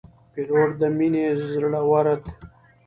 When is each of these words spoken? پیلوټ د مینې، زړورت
پیلوټ 0.33 0.69
د 0.79 0.81
مینې، 0.97 1.25
زړورت 1.51 2.23